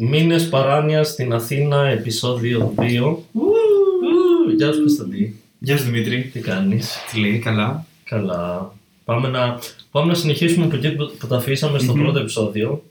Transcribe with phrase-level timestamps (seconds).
[0.00, 3.16] Μήνες παράνοια στην Αθήνα, επεισόδιο 2.
[3.32, 5.40] Ου, Γεια σου Κωνσταντή.
[5.58, 6.30] Γεια σου Δημήτρη.
[6.32, 7.86] Τι κάνεις; Τι λέει, καλά.
[8.04, 8.74] Καλά.
[9.04, 9.58] Πάμε να,
[9.90, 12.02] πάμε να συνεχίσουμε από εκεί που που τα αφήσαμε στο Μμμ.
[12.02, 12.82] πρώτο επεισόδιο.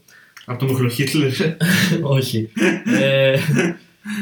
[0.45, 1.31] Από το Μοχλοχίτλερ.
[2.17, 2.49] Όχι.
[2.99, 3.37] ε,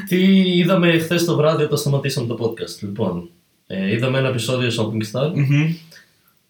[0.08, 0.18] τι
[0.58, 2.80] είδαμε χθες το βράδυ όταν σταματήσαμε το podcast.
[2.82, 3.30] Λοιπόν,
[3.68, 5.32] ε, είδαμε ένα επεισόδιο Shopping Star.
[5.34, 5.76] Μμμ.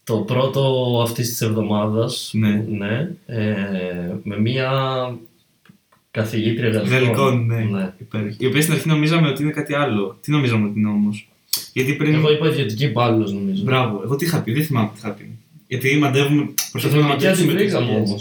[0.04, 2.32] Το πρώτο αυτής της εβδομάδας.
[2.34, 2.66] Ναι.
[2.68, 4.72] ναι ε, με μία
[6.20, 6.90] καθηγήτρια γαλλικών.
[6.92, 7.60] Γαλλικών, ναι.
[7.78, 7.94] ναι.
[7.98, 8.36] Υπάρχει.
[8.40, 10.18] Η οποία στην αρχή νομίζαμε ότι είναι κάτι άλλο.
[10.22, 11.30] Τι νομίζαμε ότι είναι όμως;
[11.74, 12.14] Γιατί πριν.
[12.14, 13.64] Εγώ είπα ιδιωτική υπάλληλος νομίζω.
[13.64, 14.02] Μπράβο.
[14.04, 15.30] Εγώ τι είχα πει, δεν θυμάμαι τι είχα πει.
[15.68, 16.50] Γιατί μαντεύουμε.
[16.72, 17.54] Προσπαθούμε να Εθνική μαντέψουμε.
[17.54, 18.10] τις αντιβρήκαμε δουλειές.
[18.10, 18.18] όμω.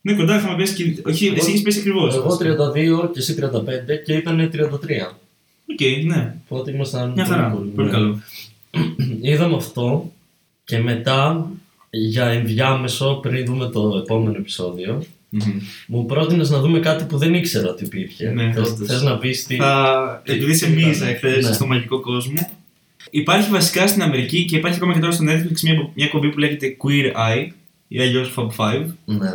[0.00, 1.02] Ναι, κοντά είχαμε πέσει και.
[1.08, 2.14] Όχι, Εγώ- εσύ έχεις πέσει ακριβώς.
[2.14, 5.16] Εγώ 32 και εσύ 35 και ήταν 33.
[5.72, 6.34] Οκ, ναι.
[6.48, 7.12] Οπότε ήμασταν.
[7.12, 7.50] Μια χαρά.
[7.50, 7.92] πολύ Πολύ ναι.
[7.92, 8.20] καλό.
[9.30, 10.12] Είδαμε αυτό
[10.64, 11.50] και μετά
[11.90, 15.40] για ενδιάμεσο πριν δούμε το επόμενο επεισόδιο Μμμ.
[15.86, 18.30] μου πρότεινες να δούμε κάτι που δεν ήξερα ότι υπήρχε.
[18.30, 18.88] Ναι, θες, όντως.
[18.88, 19.56] θες να πεις τι...
[19.56, 20.22] Θα...
[20.24, 21.08] τι- Επειδή σε τι μίλησα ήταν.
[21.08, 21.52] εχθές Ναι.
[21.52, 22.50] στο μαγικό κόσμο.
[23.10, 26.38] Υπάρχει βασικά στην Αμερική και υπάρχει ακόμα και τώρα στο Netflix μια, μια κομπή που
[26.38, 27.46] λέγεται Queer Eye
[27.88, 28.84] ή αλλιώς Fab 5.
[29.04, 29.28] Ναι.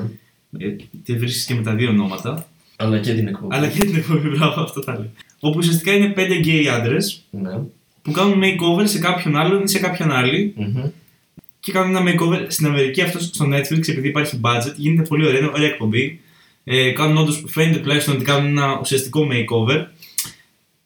[0.57, 2.47] Ε, τη βρίσκεις και με τα δύο ονόματα.
[2.75, 3.55] Αλλά και την εκπομπή.
[3.55, 5.09] Αλλά και την εκπομπή, μπράβο, αυτό θα λέω.
[5.39, 7.51] Όπου ουσιαστικά είναι πέντε γκέι άντρες Ναι.
[8.01, 10.53] που κάνουν makeover σε κάποιον άλλον ή σε κάποιον άλλη.
[10.57, 10.83] Μμμ.
[11.63, 15.39] Και κάνουν ένα makeover στην Αμερική, αυτός στο Netflix, επειδή υπάρχει budget, γίνεται πολύ ωραία,
[15.39, 16.19] είναι ωραία εκπομπή.
[16.63, 19.85] Ε, κάνουν όντως, φαίνεται τουλάχιστον ότι κάνουν ένα ουσιαστικό makeover.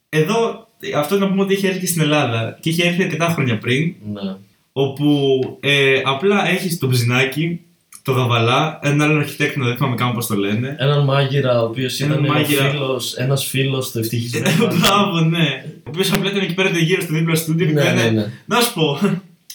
[0.09, 3.57] Εδώ, αυτό να πούμε ότι έχει έρθει και στην Ελλάδα και έχει έρθει αρκετά χρόνια
[3.57, 4.35] πριν, Ναι.
[4.73, 7.59] όπου ε, απλά έχεις το ψινάκι,
[8.03, 10.75] το γαβαλά, έναν άλλον αρχιτέκτονα, δεν θυμάμαι καν πώς το λένε.
[10.79, 12.69] Έναν μάγειρα ο οποίος Έναν ήταν μάγειρα.
[12.69, 14.67] φίλος, ένας φίλος του ευτυχισμένου.
[14.79, 15.63] Μπράβο, ναι.
[15.77, 18.25] Ο οποίος απλά ήταν εκεί πέρα γύρω στο δίπλα στούντιο και ναι, λένε ναι, ναι.
[18.45, 18.99] Να σου πω,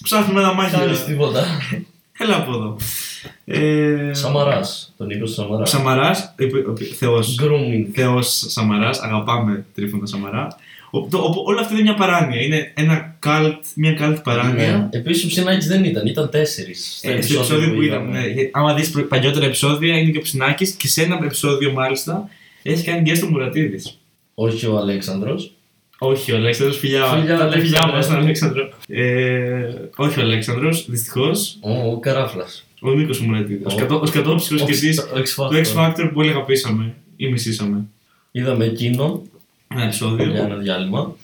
[0.03, 0.79] ψάχνουμε ένα μάγειρα.
[0.79, 1.45] Κάνεις τίποτα.
[2.19, 2.77] Έλα από εδώ.
[3.45, 4.95] Ε, Σαμαράς.
[4.97, 5.71] Τον είπε Σαμαράς.
[5.71, 6.35] Σαμαράς,
[6.99, 7.87] Θεός, Grooming.
[7.93, 10.57] Θεός Σαμαράς, αγαπάμε Τρίφωνα Σαμαρά.
[10.91, 14.89] Ο, το, ο- όλο αυτό είναι μια παράνοια, είναι ένα cult, μια cult παράνοια.
[14.93, 14.99] Ναι.
[14.99, 17.01] Επίσης ο Ψινάκης δεν ήταν, ήταν τέσσερις.
[17.03, 18.19] Ε, στο επεισόδιο που είδαμε.
[18.19, 21.73] Ναι, γιατί άμα δεις προ- παλιότερα επεισόδια είναι και ο Ψινάκης και σε ένα επεισόδιο
[21.73, 22.29] μάλιστα
[22.63, 23.99] έχει κάνει guest ο Μουρατίδης.
[24.35, 25.53] Όχι ο Αλέξανδρος.
[26.03, 27.97] Όχι ο Αλέξανδρος, φιλιά, Φιλιά, τα φιλιά Αλέξανδρε.
[27.97, 28.69] μας στον Αλέξανδρο.
[28.89, 31.57] Ε, όχι ο Αλέξανδρος, δυστυχώς.
[31.61, 32.65] Ο, ο Καράφλας.
[32.81, 33.65] Ο Νίκος Μουρατίδης.
[33.65, 36.95] Ο, Ο- σκατό, ο σκατόψυχος και εσείς Ο X του X Factor που όλοι αγαπήσαμε
[37.17, 37.85] ή μισήσαμε.
[38.31, 39.23] Είδαμε εκείνο
[39.69, 40.31] Ένα επεισόδιο.
[40.31, 41.15] για ένα διάλειμμα.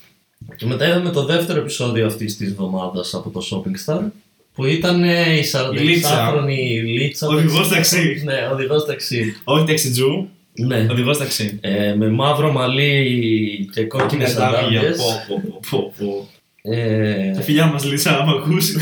[0.56, 4.00] Και μετά είδαμε το δεύτερο επεισόδιο αυτής της εβδομάδας από το Shopping Star.
[4.54, 5.44] Που ήταν ε, η
[5.74, 6.32] Η Λίτσα.
[6.34, 7.26] 46χρονη Λίτσα.
[7.28, 8.22] Οδηγός ταξί.
[8.24, 9.36] Ναι, οδηγός ταξί.
[9.44, 10.86] Όχι ταξιτζού, Ναι.
[10.90, 11.58] οδηγό ταξί.
[11.60, 14.60] Ε, με μαύρο μαλλί και κόκκινες Είναι τα άδεια.
[14.60, 14.96] σαντάλιες.
[15.28, 16.28] Πω, πω, πω, πω.
[16.70, 18.76] Ε, Τα φιλιά μας Λίσσα, άμα ακούσει.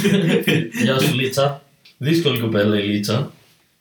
[0.83, 1.63] Γεια σου Λίτσα.
[1.99, 3.33] Δύσκολη κοπέλα η Λίτσα.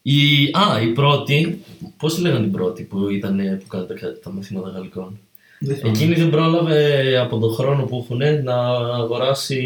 [0.02, 1.62] Η, α, η πρώτη,
[1.98, 5.20] πώς τη λέγανε η πρώτη που ήταν που κάνει τα, τα μαθήματα γαλλικών;
[5.60, 5.98] Δεν θυμάμαι.
[5.98, 9.62] Εκείνη δεν πρόλαβε από τον χρόνο που έχουν να αγοράσει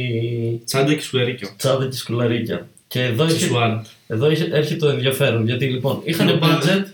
[0.66, 1.50] Τσάντα και σκουλαρίκιο.
[1.58, 2.68] τσάντα και σκουλαρίκια.
[2.88, 3.72] Και εδώ, έχει, Σεξουάλ.
[4.08, 5.46] εδώ έχει, έρχεται το ενδιαφέρον.
[5.46, 6.60] Γιατί λοιπόν είχαν Χειροπέδα.
[6.62, 6.86] budget.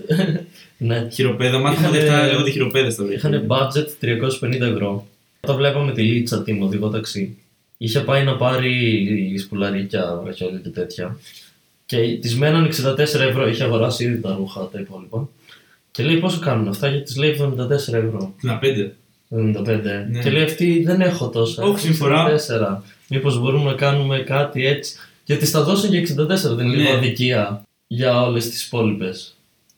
[0.84, 3.14] Ναι, Χειροπέδα, μάθαμε Είχανε- λεφτά, λέγονται χειροπέδες τώρα.
[3.14, 5.08] είχαν budget 350 ευρώ.
[5.42, 7.38] Όταν βλέπαμε τη Λίτσα την οδηγό ταξί,
[7.78, 11.18] είχε πάει να πάρει σκουλαρίκια, βραχιόλια και τέτοια.
[11.86, 13.48] Και της μέναν 64 ευρώ.
[13.48, 15.30] Είχε αγοράσει ήδη τα ρούχα τα υπόλοιπα.
[15.92, 18.34] Και λέει πόσο κάνουν αυτά, γιατί της λέει 74 ευρώ.
[18.42, 18.94] Να πέντε.
[19.30, 20.06] 75.
[20.10, 20.22] Ναι.
[20.24, 21.62] Και λέει αυτή δεν έχω τόσα.
[21.64, 22.26] Όχι, έχω συμφορά.
[22.26, 22.84] 64.
[23.10, 24.96] Μήπως μπορούμε να κάνουμε κάτι έτσι.
[25.26, 26.82] Γιατί στα δώσαν για 64, δεν είναι Ναι.
[26.84, 29.36] λίγο αδικία για όλες τις υπόλοιπες.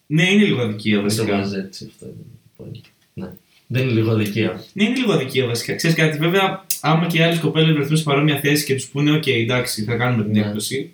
[0.08, 1.38] Ναι, είναι λίγο αδικία Δεν το βασικά.
[1.38, 2.06] βάζεις έτσι αυτό.
[2.06, 2.16] είναι
[2.58, 2.82] πολύ.
[3.14, 3.32] Ναι.
[3.68, 4.64] Δεν είναι λίγο αδικία.
[4.74, 5.76] Ναι, είναι λίγο αδικία βασικά.
[5.76, 9.18] Ξέρεις κάτι, βέβαια, άμα και οι άλλες κοπέλες βρεθούν σε παρόμοια θέση και τους πούνε,
[9.18, 10.40] OK, εντάξει, θα κάνουμε την Ναι.
[10.40, 10.90] έκπτωση.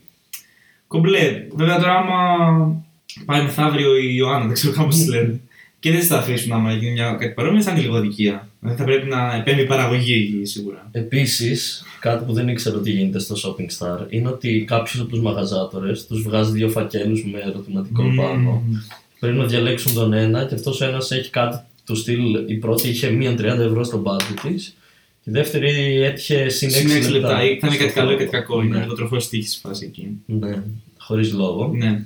[0.88, 1.46] Κομπλέ.
[1.54, 2.86] Βέβαια τώρα, άμα
[3.26, 5.40] πάει μεθαύριο η Ιωάννα, δεν ξέρω πώ τη λένε,
[5.80, 8.50] και δεν τη θα αφήσουν άμα γίνει μια, κάτι παρόμοιο, θα είναι λίγο αδικία.
[8.62, 10.90] Δηλαδή θα πρέπει να επέμβει η παραγωγή εκεί σίγουρα.
[10.92, 15.20] Επίσης, κάτι που δεν ήξερα ότι γίνεται στο Shopping Star είναι ότι κάποιος από τους
[15.22, 18.64] μαγαζάτορες τους βγάζει δύο φακέλους με ερωτηματικό πάνω.
[18.68, 18.76] Μμμ.
[19.20, 22.50] Πρέπει να διαλέξουν τον ένα και αυτός ο ένας έχει κάτι του στυλ.
[22.50, 24.76] Η πρώτη είχε μία 30 ευρώ στο μπάτζι της.
[25.24, 27.28] Η δεύτερη έτυχε συν 6 Συν 6 λεπτά.
[27.30, 28.18] Θα είναι κάτι στο καλό ή χρόνο.
[28.18, 28.62] κάτι κακό.
[28.62, 30.08] Είναι Ναι, το τροφό στη φάση εκεί.
[30.26, 30.64] ναι
[30.98, 31.72] χωρίς λόγο.
[31.76, 32.06] Ναι.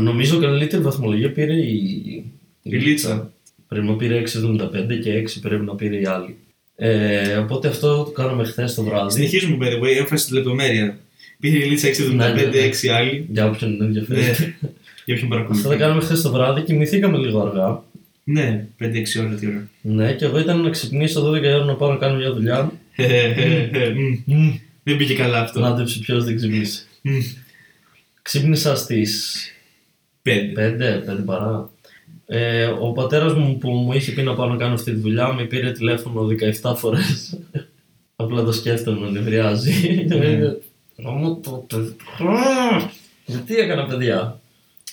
[0.00, 2.24] Νομίζω καλύτερη βαθμολογία πήρε η,
[2.62, 3.32] Η Λίτσα.
[3.68, 6.36] Πρέπει να πήρε 6,75 και 6 πρέπει να πήρε η άλλη.
[6.76, 9.12] Ε, οπότε αυτό το κάναμε χθες το βράδυ.
[9.12, 10.98] Συνεχίζουμε, by the way, έμφαση στη λεπτομέρεια.
[11.40, 12.68] Πήρε η Λίτσα 6,75, Ναι, ναι, ναι.
[12.82, 13.26] 6 άλλοι.
[13.30, 14.22] Για όποιον είναι ενδιαφέρον.
[14.22, 14.30] Ναι.
[15.04, 15.76] Για ποιον Αυτό το παρακολουθεί.
[15.76, 17.82] κάναμε χθες το βράδυ, κοιμηθήκαμε λίγο αργά.
[18.24, 18.84] Ναι, 5-6
[19.20, 19.68] ώρα τι ώρα.
[19.80, 22.72] Ναι, και εγώ ήταν να ξυπνήσω 12 η ώρα να πάω να κάνω μια δουλειά.
[24.26, 24.50] Μμ.
[24.82, 25.60] Δεν πήγε καλά αυτό.
[25.60, 26.86] Μάντεψε ποιος δεν ξυπνήσει.
[27.02, 27.18] Μμ.
[28.22, 29.36] Ξύπνησα στις
[30.22, 31.04] Πέντε.
[31.06, 31.70] 5, 5 παρά.
[32.30, 35.32] Ε, ο πατέρας μου που μου είχε πει να πάω να κάνω αυτή τη δουλειά
[35.32, 36.26] με πήρε τηλέφωνο
[36.62, 37.38] 17 φορές.
[38.16, 40.04] Απλά το σκέφτομαι να νευριάζει.
[40.08, 40.38] Ναι.
[40.96, 41.96] Ρώμο το παιδί.
[43.26, 44.40] Γιατί έκανα παιδιά;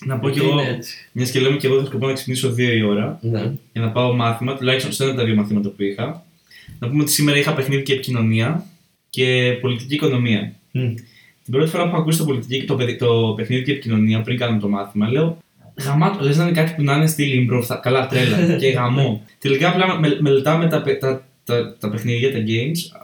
[0.05, 2.13] Να πω κι Γιατί εγώ, είναι έτσι; μιας και λέμε και εγώ έχω σκοπό να
[2.13, 3.51] ξυπνήσω 2 η ώρα Ναι.
[3.73, 6.25] για να πάω μάθημα, τουλάχιστον σε ένα από τα δύο μαθήματα που είχα.
[6.79, 8.65] Να πούμε ότι σήμερα είχα παιχνίδι και επικοινωνία
[9.09, 10.53] και πολιτική οικονομία.
[10.71, 10.93] Μμ.
[11.43, 14.37] Την πρώτη φορά που έχω ακούσει το, πολιτική, το, παιδι- το παιχνίδι και επικοινωνία πριν
[14.37, 15.37] κάνουμε το μάθημα, λέω
[15.83, 19.23] Γαμάτο, λες να είναι κάτι που να είναι στη Λίμπρο, θα- καλά τρέλα και γαμώ.
[19.39, 22.99] Τελικά απλά με, μελετάμε τα, παι- τα, τα, τα παιχνίδια, τα games,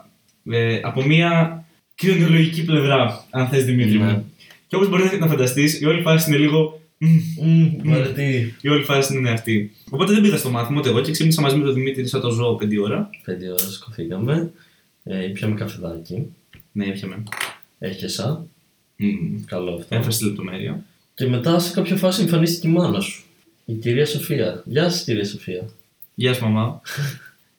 [0.53, 1.63] ε, από μια
[1.95, 4.03] κοινωνιολογική πλευρά, αν θες Δημήτρη Ναι.
[4.05, 4.31] μου.
[4.67, 6.81] Και όπως μπορείς να φανταστείς, η όλη φάση είναι λίγο...
[6.97, 7.07] μμ,
[7.41, 8.55] Μμ, Βαρετή.
[8.61, 9.71] η όλη φάση είναι αυτή.
[9.89, 12.29] Οπότε δεν πήγα στο μάθημα ούτε εγώ και ξύπνησα μαζί με τον Δημήτρη σαν το
[12.31, 13.09] ζώο 5 ώρα.
[13.23, 14.51] Πέντε ώρες σκοφήκαμε.
[15.03, 16.25] Ε, πιάμε καφεδάκι.
[16.71, 17.23] Ναι, έπιαμε.
[17.79, 18.45] Έχεσα.
[18.95, 19.07] Μμ,
[19.45, 19.95] Καλό αυτό.
[19.95, 20.83] Έμφαση στη λεπτομέρεια.
[21.15, 23.23] Και μετά σε κάποια φάση εμφανίστηκε η μάνα σου.
[23.65, 24.61] Η κυρία Σοφία.
[24.65, 25.61] Γεια σας κυρία Σοφία.
[26.15, 26.81] Γεια σου, μαμά.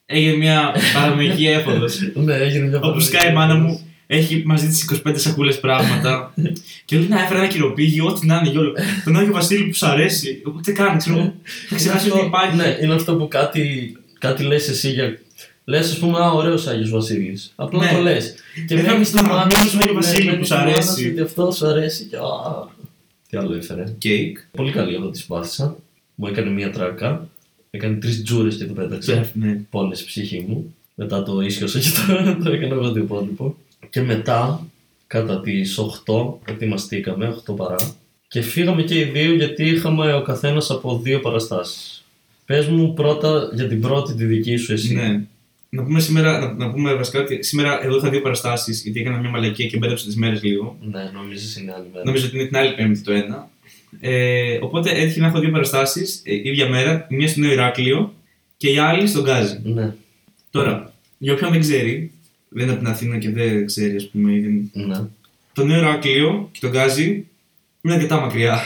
[0.07, 1.99] Έγινε μια παραμικρή έφοδος.
[2.15, 6.35] Ναι, έγινε μια Όπω σκάει η μάνα μου, έχει μαζί της 25 σακούλες πράγματα.
[6.85, 8.73] και λέει να έφερε ένα κυροπήγιο, ό,τι να είναι για όλο.
[9.05, 10.43] Τον Άγιο Βασίλη που σου αρέσει.
[10.57, 11.17] Ούτε καν, ξέρω.
[11.17, 11.25] εγώ.
[11.25, 11.33] Θα
[11.71, 12.57] Είναι ξεχάσει ότι αυτό- υπάρχει.
[12.57, 15.19] Ναι, είναι αυτό που κάτι, κάτι λες εσύ για...
[15.65, 17.53] Λες ας πούμε, α, ωραίος Άγιος Βασίλης.
[17.57, 17.93] Απλά Ναι.
[17.93, 18.35] το λες.
[18.67, 20.57] Και Ε, μένεις στη θα- μάνα θα- σου, Άγιος ναι, Βασίλη μένεις που στη σ'
[20.59, 21.03] μάνα αρέσει.
[21.03, 22.21] σου, ότι αυτό σου αρέσει και α,
[23.32, 23.84] Τι άλλο έφερε.
[23.99, 24.38] Κέικ.
[24.50, 25.76] Πολύ καλή εγώ τη συμπάθησα.
[26.14, 27.29] Μου έκανε μία τράκα.
[27.70, 29.12] Έκανε τρεις τζούρες και το πέταξε.
[29.12, 29.61] Τσεφ, ναι.
[29.70, 30.75] πόνες η ψυχή μου.
[30.94, 33.56] Μετά το ίσιοσα και το, το έκανα εγώ το υπόλοιπο.
[33.90, 34.67] Και μετά,
[35.06, 37.76] κατά τις 8, ετοιμαστήκαμε, 8 παρά.
[38.29, 42.05] Και φύγαμε και οι δύο γιατί είχαμε ο καθένας από δύο παραστάσεις.
[42.44, 44.94] Πες μου πρώτα για την πρώτη τη δική σου εσύ.
[44.94, 45.25] Ναι.
[45.75, 49.19] Να πούμε, σήμερα, να, να πούμε βασικά ότι σήμερα εγώ είχα δύο παραστάσεις γιατί έκανα
[49.19, 50.79] μια μαλακία και μπέρδεψα τις μέρες λίγο.
[50.81, 52.05] Ναι, νομίζεις είναι άλλη μέρα.
[52.05, 53.51] Νομίζω ότι είναι την άλλη Πέμπτη το ένα.
[54.01, 57.07] Ε, οπότε έτυχε να έχω δύο παραστάσεις ε, ίδια μέρα.
[57.11, 58.15] η Μία στο Νέο Ηράκλειο
[58.57, 59.61] και η άλλη στον Γκάζι.
[59.63, 59.95] Ναι,
[60.51, 62.13] Τώρα, για όποιον δεν ξέρει,
[62.49, 64.71] δεν είναι από την Αθήνα και δεν ξέρει, ας πούμε, ή δεν...
[64.87, 65.09] ναι.
[65.53, 67.27] το Νέο Ηράκλειο και το Γκάζι
[67.83, 68.61] είναι αρκετά μακριά.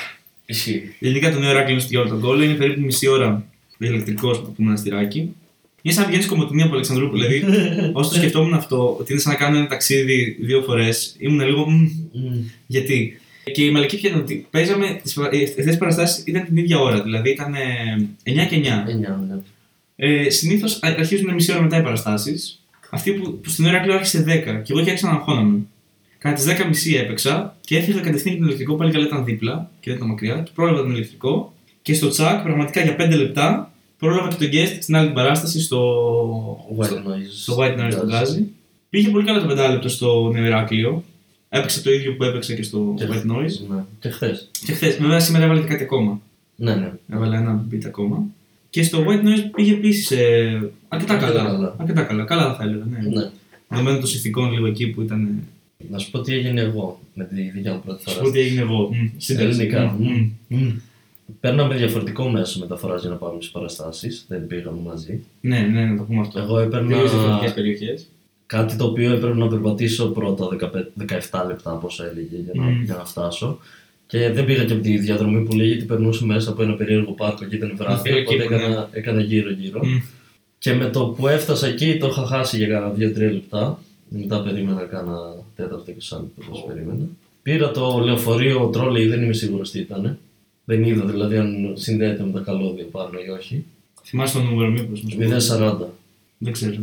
[0.46, 0.94] Ισχύει.
[0.98, 3.46] Γενικά το Νέο Ηράκλειο στο όλο τον κόλλο είναι περίπου μισή ώρα
[3.78, 5.34] ηλεκτρικό από το μοναστηράκι.
[5.86, 7.26] Είναι σαν να βγαίνει κομμωτινή από Αλεξανδρούπολη.
[7.26, 7.44] Δηλαδή,
[7.98, 11.70] όσο το σκεφτόμουν αυτό, ότι είναι σαν να κάνω ένα ταξίδι δύο φορές, ήμουν λίγο.
[11.70, 12.44] «Μμ, Μμ.
[12.66, 13.20] γιατί.
[13.52, 15.00] Και η μαλακή ποια ήταν ότι παίζαμε.
[15.44, 18.88] Αυτές τις παραστάσεις ήταν την ίδια ώρα, δηλαδή ήταν ε, 9 και 9.
[18.88, 19.36] Εννιά, ναι.
[19.96, 22.64] Ε, Συνήθως αρχίζουν μισή ώρα μετά οι παραστάσεις.
[22.90, 25.58] Αυτή που, που στην ώρα κλείνω άρχισε 10 και εγώ και άρχισα να αγχώναμε.
[26.18, 28.74] Κατά τις 10 μισή έπαιξα και έφυγα κατευθείαν για τον ηλεκτρικό.
[28.74, 30.42] Πάλι καλά ήταν δίπλα και δεν ήταν μακριά.
[30.44, 31.54] Και πρόλαβα τον ηλεκτρικό.
[31.82, 35.60] Και στο τσακ, πραγματικά για 5 λεπτά, πρόλαβα και τον guest στην άλλη την παράσταση
[35.60, 37.30] στο, White στο, noise.
[37.36, 38.46] στο White Noise του Γκάζι.
[38.90, 41.04] Πήγε πολύ καλά το πεντάλεπτο στο Νέο Ηράκλειο.
[41.48, 43.68] Έπαιξε το ίδιο που έπαιξε και στο Και- White Noise.
[43.76, 43.84] Ναι.
[44.00, 44.50] Και χθες.
[44.66, 46.20] Και χθες, βέβαια σήμερα έβαλε και κάτι ακόμα.
[46.56, 46.92] Ναι, ναι.
[47.12, 48.24] Έβαλε ένα beat ακόμα.
[48.70, 51.50] Και στο White Noise πήγε επίσης ε, αρκετά Αρκετά καλά.
[51.50, 51.74] καλά.
[51.78, 52.24] Αρκετά καλά.
[52.24, 52.84] Καλά θα έλεγα.
[52.90, 52.98] Ναι.
[53.08, 53.30] ναι.
[53.68, 55.42] Δεδομένου των συνθηκών λίγο εκεί που ήταν.
[55.90, 58.24] Να σου πω τι έγινε εγώ με τη δικιά μου πρώτη Σου φορά.
[58.24, 58.88] πω τι έγινε εγώ.
[58.94, 59.48] Μμ, σύνταξη.
[59.60, 59.96] Ελληνικά.
[59.98, 60.68] Μμ, μμ.
[61.26, 61.32] Μμ.
[61.40, 64.24] Παίρναμε διαφορετικό μέσο μεταφοράς για να πάμε στις παραστάσεις.
[64.28, 65.24] Δεν πήγαμε μαζί.
[65.40, 66.38] Ναι, ναι, να το πούμε αυτό.
[66.40, 68.06] Εγώ έπαιρνα Τελείως διαφορετικές περιοχές.
[68.46, 70.66] κάτι το οποίο έπρεπε να περπατήσω πρώτα 15,
[71.30, 72.82] 17 λεπτά, όπω έλεγε, για να, Μμ.
[72.82, 73.58] για να φτάσω.
[74.06, 77.12] Και δεν πήγα και από τη διαδρομή που λέει, γιατί περνούσε μέσα από ένα περίεργο
[77.12, 78.10] πάρκο και ήταν βράδυ.
[78.10, 79.80] Εκεί, Οπότε εκεί, έκανα, έκανα γύρω-γύρω.
[80.58, 82.98] Και με το που έφτασα εκεί το είχα χάσει για κάνα 2-3
[83.32, 83.78] λεπτά.
[84.08, 85.16] Μετά περίμενα κάνα
[85.56, 87.04] τέταρτο και σαν πώς περίμενα.
[87.42, 90.18] Πήρα το λεωφορείο τρόλεϊ, δεν είμαι σίγουρος τι ήταν.
[90.68, 93.64] Δεν είδα δηλαδή αν συνδέεται με τα καλώδια πάνω ή όχι.
[94.04, 95.02] Θυμάσαι το νούμερο, μήπως.
[95.18, 95.76] 040.
[96.38, 96.74] Δεν ξέρω.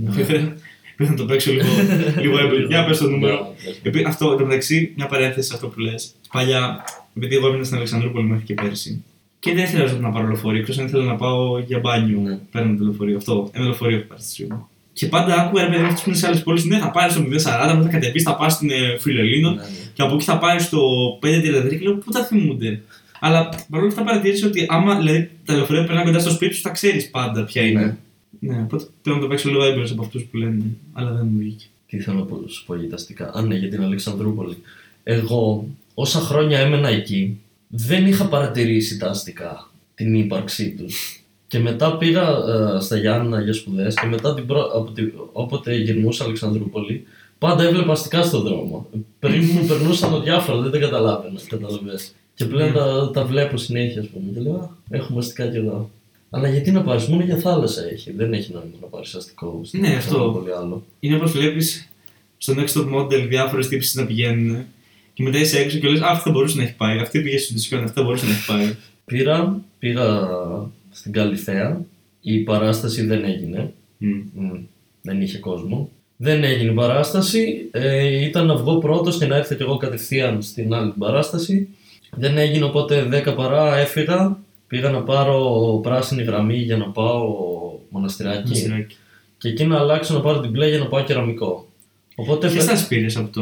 [0.96, 1.66] Πρέπει να το παίξω λίγο,
[2.22, 2.68] λίγο έμπειρο.
[2.68, 3.34] Για πες το νούμερο.
[3.66, 6.12] Ναι, Επί- Αυτό, εν τω μεταξύ, μια παρένθεση σε αυτό που λες.
[6.34, 6.84] Παλιά,
[7.18, 9.04] επειδή εγώ έμεινα στην Αλεξανδρούπολη μέχρι και πέρσι,
[9.40, 12.20] και δεν ήθελα να πάρω λεωφορείο, εκτός αν ήθελα να πάω για μπάνιο.
[12.20, 12.40] Ναι.
[12.52, 13.18] Παίρνω το λεωφορείο.
[13.18, 14.68] Αυτό, ένα λεωφορείο έχω πάρεις στη ζωή μου.
[14.94, 16.66] Και πάντα άκουγα ρε παιδί αυτού που είναι σε άλλες πόλεις.
[16.66, 19.68] Ναι, θα πάρεις στο 040, μετά θα κατεβείς, θα πας στην ε, Φιλελίνο Ναι, ναι.
[19.94, 20.80] και από εκεί θα πάρεις στο
[21.22, 22.82] 533 και λέω πού τα θυμούνται;
[23.26, 26.62] Αλλά παρόλα αυτά παρατήρησα ότι άμα δηλαδή, τα λεωφορεία που περνάνε κοντά στο σπίτι σου,
[26.62, 27.98] θα ξέρεις πάντα ποια είναι.
[28.40, 30.64] Ναι, οπότε πρέπει να το παίξω λίγο έμπειρο από αυτούς που λένε,
[30.94, 31.66] αλλά δεν μου βγήκε.
[31.88, 33.32] Τι θέλω να πω- σου πω για τα αστικά.
[33.34, 34.58] Α, ναι, για την Αλεξανδρούπολη.
[35.04, 41.24] Εγώ, όσα χρόνια έμενα εκεί, δεν είχα παρατηρήσει τα αστικά, την ύπαρξή τους.
[41.48, 44.72] Και μετά πήγα ε, στα Γιάννα για σπουδές και μετά την προ...
[44.76, 45.04] από τη...
[45.32, 47.04] όποτε γυρνούσα Αλεξανδρούπολη,
[47.38, 48.90] πάντα έβλεπα αστικά στον δρόμο.
[49.20, 51.40] Πριν μου περνούσαν διάφορα, δεν τα καταλάβαινα.
[51.48, 52.14] Καταλαβες.
[52.36, 54.32] Και πλέον τα, τα βλέπω συνέχεια, ας πούμε.
[54.34, 55.90] Και λέω, «Α, έχουμε αστικά κι εδώ.
[56.30, 58.12] Αλλά γιατί να πάρεις, μόνο για θάλασσα έχει.
[58.12, 59.62] Δεν έχει νόημα να πάρεις αστικό.
[59.64, 59.96] στην Ναι, αυτό.
[59.98, 60.86] Αλεξανδρούπολη άλλο.
[61.00, 61.90] Είναι όπως βλέπεις
[62.38, 64.66] στο Next Top Model διάφορες τύψει να πηγαίνουν
[65.14, 66.98] και μετά είσαι έξω και λες: Αυτό θα μπορούσε να έχει πάει.
[66.98, 68.76] Αυτή πήγε στο Ντισιόν, αυτό θα μπορούσε να έχει πάει.
[69.06, 70.30] Πήρα, πήγα
[70.92, 71.82] στην Καλυθέα.
[72.22, 73.74] Η παράσταση δεν έγινε.
[73.98, 74.10] Μμ.
[74.34, 74.60] Μμ,
[75.02, 75.90] δεν είχε κόσμο.
[76.18, 77.70] Δεν έγινε η παράσταση.
[77.72, 81.68] Ε, ήταν να βγω πρώτος και να έρθω κι εγώ κατευθείαν στην άλλη την παράσταση.
[82.16, 84.38] Δεν έγινε οπότε 10 παρά έφυγα.
[84.68, 87.28] Πήγα να πάρω πράσινη γραμμή για να πάω
[87.90, 88.50] Μοναστηράκι.
[88.50, 88.96] Μοναστηράκι.
[89.38, 91.68] Και εκεί να αλλάξω να πάρω την μπλε για να πάω Κεραμεικό.
[92.16, 93.34] Οπότε Ποιες φε- τα πήρες από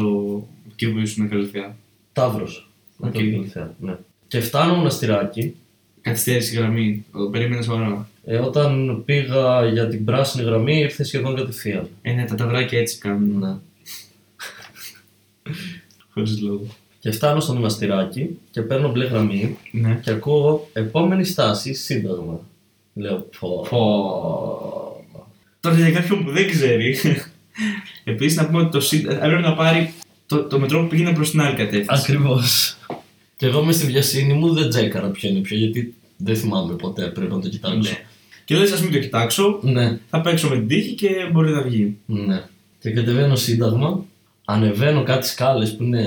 [0.70, 1.76] εκεί που ήσουν Καλλιθέα.
[2.12, 2.68] Ταύρος.
[2.98, 3.06] Οκ.
[3.06, 3.96] Από την Καλλιθέα, ναι.
[4.28, 5.54] Και φτάνω Μοναστηράκι.
[6.00, 7.04] Καθυστέρηση η γραμμή.
[7.12, 8.08] Το περίμενες ώρα.
[8.24, 11.88] Ε, όταν πήγα για την πράσινη γραμμή ήρθε σχεδόν κατευθείαν.
[12.02, 13.38] Ε, ναι, τα ταυράκια έτσι κάνουν.
[13.38, 13.54] Ναι.
[16.14, 16.66] Χωρίς λόγο.
[17.02, 20.00] Και φτάνω στο μοναστηράκι και παίρνω μπλε γραμμή Ναι.
[20.02, 22.40] και ακούω επόμενη στάση Σύνταγμα.
[22.94, 23.66] Λέω πω.
[23.70, 25.06] Πω.
[25.60, 26.96] Τώρα για κάποιον που δεν ξέρει.
[28.04, 29.92] Επίσης να πούμε ότι το ΣΥΝ έπρεπε να πάρει
[30.26, 32.02] το, το μετρό που πήγαινε προς την άλλη κατεύθυνση.
[32.12, 32.76] Ακριβώς.
[33.36, 37.06] Και εγώ με στη βιασύνη μου δεν τσέκαρα ποιο είναι ποιο, γιατί δεν θυμάμαι ποτέ,
[37.06, 37.78] πρέπει να το κοιτάξω.
[37.90, 38.04] Ναι.
[38.44, 41.62] Και λε, α μην το κοιτάξω, Ναι, θα παίξω με την τύχη και μπορεί να
[41.62, 41.96] βγει.
[42.06, 42.42] ναι.
[42.80, 44.04] Και κατεβαίνω Σύνταγμα,
[44.44, 46.04] ανεβαίνω κάτι σκάλες που είναι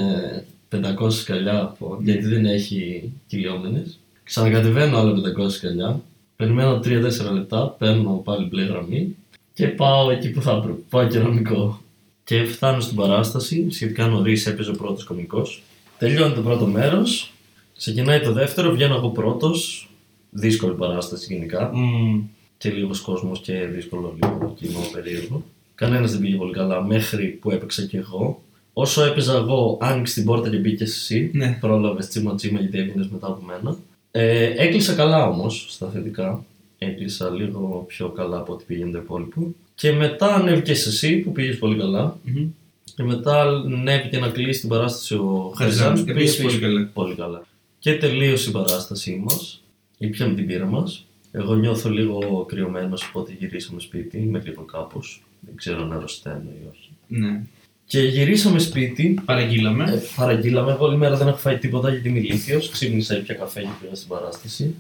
[0.70, 4.00] 500 σκαλιά, από- γιατί δεν έχει κυλιόμενες.
[4.24, 6.02] Ξανακατεβαίνω άλλα 500 σκαλιά,
[6.36, 9.16] περιμένω 3-4 λεπτά, παίρνω πάλι μπλε γραμμή
[9.54, 10.80] και πάω εκεί που θα έπρεπε.
[10.90, 11.80] Πάω κεραμικό.
[12.24, 15.64] Και φτάνω στην παράσταση, σχετικά νωρίς έπαιζε ο πρώτος κωμικός.
[15.98, 17.34] Τελειώνει το πρώτο μέρος,
[17.78, 19.90] ξεκινάει το δεύτερο, βγαίνω εγώ πρώτος.
[20.30, 21.72] Δύσκολη παράσταση γενικά.
[21.74, 22.22] Μμμ.
[22.58, 25.44] Και λίγος κόσμος και δύσκολο λίγο κοινό περίεργο.
[25.76, 28.42] Κανένας δεν πήγε πολύ καλά μέχρι που έπαιξα και εγώ.
[28.78, 31.30] Όσο έπαιζα εγώ, άνοιξε την πόρτα και μπήκες εσύ.
[31.34, 31.58] Ναι.
[31.60, 33.78] Πρόλαβες τσίμα τσίμα γιατί έμεινε μετά από μένα.
[34.12, 36.46] Ε, έκλεισα καλά όμως στα θετικά.
[36.78, 39.54] Έκλεισα λίγο πιο καλά από ό,τι πήγαινε το υπόλοιπο.
[39.76, 42.18] Και μετά ανέβηκες εσύ που πήγες πολύ καλά.
[42.24, 42.48] Μμμ.
[42.96, 46.90] Και μετά ανέβηκε να κλείσει την παράσταση ο Χαριζάνης, Χαριζάνης που επίσης πήγες πολύ καλά.
[46.94, 47.46] πολύ καλά.
[47.80, 49.62] Και τελείωσε η παράστασή μας.
[49.98, 51.06] Ήπιαμε την πύρα μας.
[51.32, 54.18] Εγώ νιώθω λίγο κρυωμένος, οπότε γυρίσαμε σπίτι.
[54.18, 55.24] Είμαι λίγο κάπως.
[55.40, 56.90] Δεν ξέρω αν αρρωσταίνω ή όχι.
[57.08, 57.42] Ναι.
[57.88, 59.20] Και γυρίσαμε σπίτι.
[59.26, 59.84] Παραγγείλαμε.
[59.84, 60.72] Ε, παραγγείλαμε.
[60.72, 62.70] Εγώ όλη μέρα δεν έχω φάει τίποτα γιατί είμαι ηλίθιος.
[62.70, 64.76] Ξύπνησα, ήπια καφέ και πήγα στην παράσταση.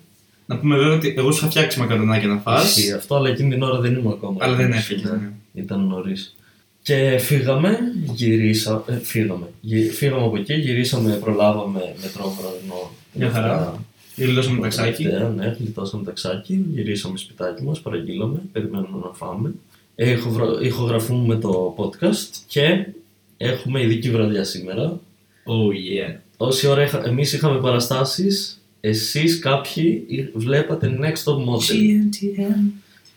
[0.46, 2.78] Να πούμε βέβαια ότι εγώ σου είχα φτιάξει μακαρονάκια να φας.
[2.78, 4.38] Ισχύει αυτό, αλλά εκείνη την ώρα δεν ήμουν ακόμα.
[4.42, 5.18] Αλλά δεν έτοιμος, έφυγες, ναι.
[5.18, 5.30] ναι.
[5.54, 6.36] Ήταν νωρίς.
[6.82, 7.78] Και φύγαμε,
[8.14, 9.46] γυρίσα, ε, φύγαμε.
[9.62, 12.92] Γυ- φύγαμε από εκεί, γυρίσαμε, προλάβαμε μετρόβραδινο.
[13.14, 13.80] Μια χαρά.
[14.16, 15.04] Γλιτώσαμε ταξάκι.
[15.04, 19.52] Τελευταία, ναι, γλιτώσαμε ταξάκι, γυρίσαμε σπιτάκι μας, παραγγείλαμε, περιμένουμε να φάμε.
[19.96, 22.86] Ηχοβρα- Ηχογραφούμε το podcast και
[23.38, 25.00] έχουμε ειδική βραδιά σήμερα.
[25.46, 26.16] Oh yeah.
[26.38, 31.74] Όση ώρα είχα, εμείς είχαμε παραστάσεις, εσείς κάποιοι βλέπατε Next Top Model.
[31.74, 32.72] GNTM.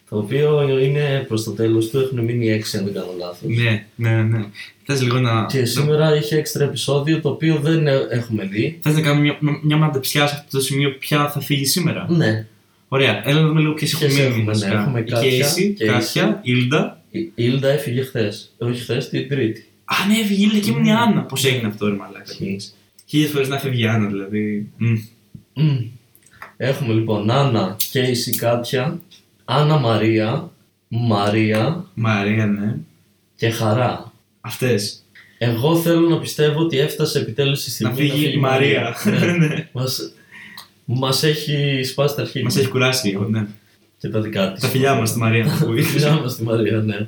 [0.08, 3.48] Το οποίο είναι προς το τέλος του, έχουν μείνει έξι αν δεν κάνω λάθος.
[3.56, 4.44] Ναι, ναι, ναι.
[4.84, 5.46] Θες λίγο να...
[5.50, 8.78] Και σήμερα είχε έξτρα επεισόδιο το οποίο δεν ε- έχουμε δει.
[8.82, 12.46] Θες να κάνουμε μια, μια μαντεψιά σε αυτό το σημείο ποια θα φύγει σήμερα; Ναι.
[12.88, 14.80] Ωραία, έλα να δούμε λίγο ποιες Ποιες έχουν μείνει έχουμε, ναι, βασικά.
[14.80, 15.92] έχουμε Η Κάτια, Κέισι, Κέισι.
[15.92, 17.02] Κάτια, Ήλντα.
[17.10, 18.54] Η η Ήλντα έφυγε χθες.
[18.58, 19.66] Όχι χθες, την Τρίτη.
[19.84, 21.22] Α, ναι, έφυγε η Ήλντα και ήμουν η Άννα.
[21.22, 22.24] Πώς έγινε αυτό, ρε μαλάκα.
[22.26, 22.60] Ισχύει.
[23.06, 24.70] Χίλιες φορές να φεύγει η Άννα, δηλαδή.
[24.76, 24.96] Μμ.
[25.54, 25.78] Μμμ.
[26.56, 29.00] Έχουμε λοιπόν Άννα, Κέισι, Κάτια,
[29.44, 30.50] Άννα Μαρία,
[30.88, 32.76] Μαρία Μαρία, ναι.
[33.36, 34.12] και Χαρά.
[34.40, 35.02] Αυτές.
[35.38, 38.96] Εγώ θέλω να πιστεύω ότι έφτασε επιτέλους η στιγμή Να φύγει η Μαρία.
[39.38, 39.68] Ναι.
[40.88, 40.98] Ναι.
[40.98, 43.46] μας, μας έχει σπάσει τα αρχίδια Μας έχει κουράσει λίγο, ναι.
[43.98, 44.62] και τα δικά της.
[44.62, 45.82] Τα φιλιά μας στη Μαρία που ακούει.
[45.82, 47.06] Τα φιλιά μας στη Μαρία, ναι.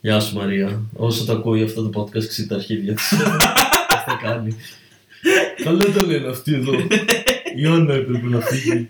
[0.00, 0.82] Γεια σου Μαρία.
[0.92, 3.12] Όσο το ακούει αυτό το podcast, ξύει τα αρχίδια της.
[3.96, 4.56] Αυτό κάνει.
[5.64, 6.72] Καλά τα λένε αυτοί εδώ.
[7.60, 8.88] Η Άννα έπρεπε να φύγει.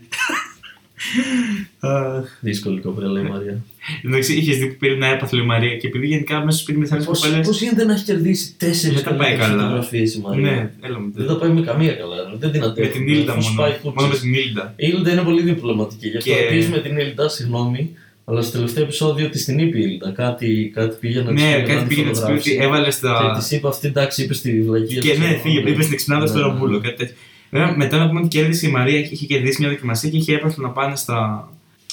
[1.80, 2.24] Αχ.
[2.40, 3.64] Δύσκολη κοπέλα η Μαρία.
[4.04, 6.78] Εντάξει, είχες δει που πήρε ένα έπαθλο η Μαρία και επειδή γενικά μέσα στο σπίτι
[6.78, 7.42] με τι άλλε Πώς, κοπέλε.
[7.42, 9.62] πώς γίνεται να έχεις κερδίσει τέσσερις Δεν τα πάει καλά.
[9.62, 12.16] φωτογραφίες η Μαρία; Ναι, έλα μου Δεν τα πάει με καμία καλά.
[12.38, 12.88] Δεν την Με αντέχει.
[12.90, 13.52] την Ήλντα Αφού μόνο.
[13.54, 14.08] σπάει Μόνο κούτσες.
[14.10, 14.72] με την Ήλντα.
[14.76, 16.08] Η Ήλντα είναι πολύ διπλωματική.
[16.08, 17.90] Γι' αυτό Και- επίσης με την Ήλντα, συγγνώμη,
[18.24, 20.10] αλλά στο τελευταίο επεισόδιο της την είπε η Ήλντα.
[20.10, 22.38] Κάτι, κάτι πήγε να της Ναι, πει να κάτι τη πήγε να της πει ότι
[22.40, 22.58] φωτογράψει.
[22.60, 23.34] έβαλε Και στα.
[23.38, 25.00] της είπα αυτή, εντάξει, είπε στη βλακία.
[25.00, 25.70] Και της, ναι, ξέρω, φύγε, ναι.
[25.70, 26.78] είπε στην εξυπνάδα στο Ναι, ναι, Ρομπούλο.
[26.78, 26.84] ναι.
[26.88, 27.14] Κάτι τέτοιο.
[27.54, 30.66] Βέβαια, μετά να πούμε ότι κέρδισε η Μαρία, είχε κερδίσει μια δοκιμασία και είχε έπαθλο
[30.66, 31.49] να πάνε στα.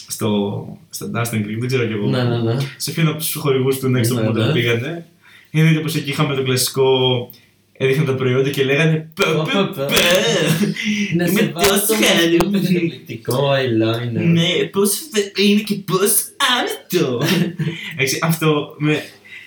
[0.07, 0.77] στο.
[0.89, 2.07] στα Dancing Creek, δεν ξέρω κι εγώ.
[2.07, 2.55] Ναι, ναι, ναι.
[2.77, 4.45] Σε ποιον από τους χορηγούς του Next Ναι, Top ναι.
[4.49, 5.05] Model πήγανε.
[5.51, 6.89] Είδατε πω εκεί είχαμε το κλασικό.
[7.77, 9.85] Έδειχναν τα προϊόντα και λέγανε Πε, Πα, πε, πα, πα.
[9.85, 9.93] πε.
[11.15, 12.37] Να Είμαι σε τόσο βάζω χάρη.
[12.51, 14.23] με καταπληκτικό eyeliner.
[14.23, 14.99] Ναι, πώς
[15.45, 16.13] είναι και πώς
[16.57, 17.21] άνετο.
[17.93, 19.03] Εντάξει, αυτό με,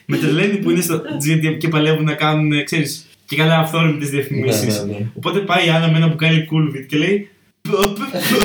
[0.06, 4.83] με τρελαίνει που είναι στο GTM και παλεύουν να κάνουν, ξέρεις, και καλά αυθόρμητε διαφημίσεις.
[4.83, 5.07] Ναι, ναι, ναι.
[5.16, 7.28] Οπότε πάει η Άννα με ένα μπουκάλι cool και λέει.
[7.71, 7.93] Πω, πω,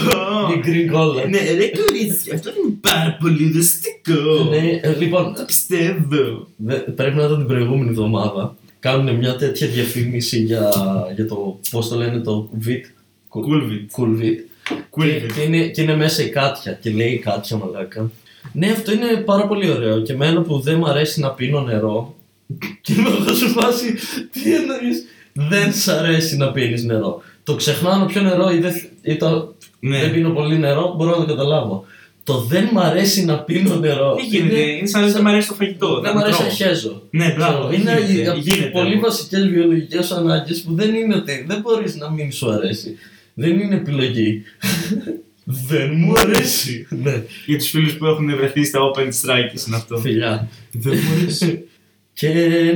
[0.09, 0.53] πω.
[0.53, 1.29] Η green collar.
[1.29, 4.43] Ναι, ρε κορίτσια, αυτό είναι πάρα πολύ δυστικό.
[4.49, 6.47] Ναι, ε, λοιπόν, Το πιστεύω.
[6.55, 8.55] δε- πρέπει να ήταν την προηγούμενη εβδομάδα.
[8.79, 10.69] Κάνουν μια τέτοια διαφήμιση για,
[11.15, 12.81] για το, πώς το λένε, το VIT.
[13.29, 13.85] Coolvit.
[13.97, 14.37] Coolvit.
[14.91, 15.25] Quilted.
[15.27, 18.11] Και, και είναι, και είναι μέσα η Κάτια και λέει η Κάτια μαλάκα.
[18.53, 20.01] Ναι, αυτό είναι πάρα πολύ ωραίο.
[20.01, 22.15] Και εμένα που δεν μου αρέσει να πίνω νερό.
[22.81, 23.93] Και είμαι εγώ σε φάση,
[24.31, 27.21] τι εννοείς, δεν σ' αρέσει να πίνεις νερό.
[27.43, 29.99] Το ξεχνάω να πιω νερό ή, δεν, ή το, Ναι.
[29.99, 31.85] δεν πίνω πολύ νερό, μπορώ να το καταλάβω.
[32.23, 34.15] Το δεν μ' αρέσει να πίνω νερό.
[34.15, 35.99] Τι γίνεται, είναι σαν να δεν μ' αρέσει το φαγητό.
[35.99, 36.55] Δεν μ' να αρέσει να τρώω.
[36.67, 37.01] χέζω.
[37.09, 37.67] Ναι, μπράβο.
[37.67, 39.01] Ξέρω, Είναι γίνεται, από τις γίνεται πολύ όμως.
[39.09, 42.97] βασικές βιολογικές ανάγκες που δεν είναι ότι δεν μπορείς να μην σου αρέσει.
[43.33, 44.41] Δεν είναι επιλογή.
[45.69, 46.87] δεν μου αρέσει.
[46.89, 49.97] ναι, Για τους φίλους που έχουν βρεθεί στα open strike είναι αυτό.
[49.97, 50.47] φιλιά.
[50.71, 51.63] Δεν μου αρέσει.
[52.19, 52.29] Και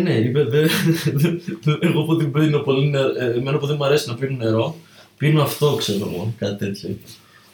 [0.04, 0.68] ναι, είπε, δε,
[1.14, 1.30] δε-
[1.64, 4.36] δε- εγώ που δεν πίνω πολύ νερό, ε, εμένα που δεν μου αρέσει να πίνω
[4.38, 4.76] νερό,
[5.18, 6.90] πίνω αυτό, ξέρω εγώ, κάτι τέτοιο.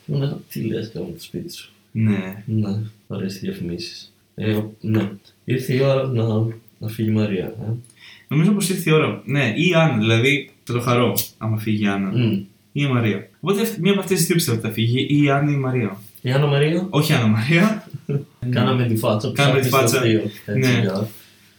[0.06, 2.44] Ναι, τι λες κάνω το σπίτι σου; Ναι.
[2.46, 2.78] Ναι,
[3.08, 4.14] ωραίες διαφημίσεις.
[4.36, 5.10] Ε, ναι,
[5.44, 6.24] ήρθε η ώρα να,
[6.80, 7.46] να φύγει η Μαρία.
[7.46, 7.72] Ε.
[8.28, 9.22] Νομίζω πως ήρθε η ώρα.
[9.26, 12.10] Ναι, ή η Άννα, δηλαδή θα το χαρώ άμα φύγει η Άννα.
[12.10, 12.32] Μμ.
[12.32, 13.30] Ή η Μαρία.
[13.42, 15.54] Οπότε αυτή- μία από αυτές τις δύο πιστεύω ότι θα φύγει, ή η Άννα ή
[15.58, 16.02] η Μαρία.
[16.22, 17.88] Η Άννα Μαρία, Όχι η Άννα Μαρία.
[18.50, 19.28] κάναμε τη φάτσα.
[19.28, 20.00] που Κάναμε τη σ' άφησε φάτσα.
[20.00, 20.92] αστείο, έτσι, Ναι.